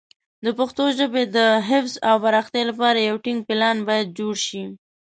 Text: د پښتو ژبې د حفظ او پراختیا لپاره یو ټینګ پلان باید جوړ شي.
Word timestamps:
د 0.45 0.47
پښتو 0.57 0.83
ژبې 0.97 1.23
د 1.35 1.37
حفظ 1.69 1.93
او 2.09 2.15
پراختیا 2.23 2.63
لپاره 2.69 2.99
یو 3.09 3.15
ټینګ 3.25 3.39
پلان 3.47 3.77
باید 3.87 4.15
جوړ 4.19 4.35
شي. 4.47 4.63